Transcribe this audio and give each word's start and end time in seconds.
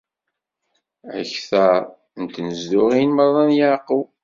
Akter 1.19 1.79
n 2.21 2.23
tnezduɣin 2.33 3.09
mera 3.17 3.43
n 3.49 3.51
Yeɛqub. 3.57 4.07